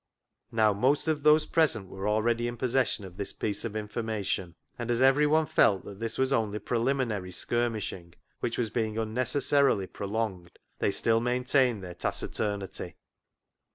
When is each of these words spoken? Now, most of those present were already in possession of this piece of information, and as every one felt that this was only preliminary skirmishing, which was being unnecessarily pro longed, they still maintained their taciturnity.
Now, 0.51 0.73
most 0.73 1.07
of 1.07 1.21
those 1.21 1.45
present 1.45 1.87
were 1.87 2.07
already 2.09 2.47
in 2.47 2.57
possession 2.57 3.05
of 3.05 3.17
this 3.17 3.31
piece 3.31 3.63
of 3.63 3.75
information, 3.75 4.55
and 4.79 4.89
as 4.89 4.99
every 4.99 5.27
one 5.27 5.45
felt 5.45 5.85
that 5.85 5.99
this 5.99 6.17
was 6.17 6.33
only 6.33 6.57
preliminary 6.57 7.31
skirmishing, 7.31 8.15
which 8.39 8.57
was 8.57 8.71
being 8.71 8.97
unnecessarily 8.97 9.85
pro 9.85 10.07
longed, 10.07 10.57
they 10.79 10.89
still 10.89 11.19
maintained 11.21 11.83
their 11.83 11.93
taciturnity. 11.93 12.95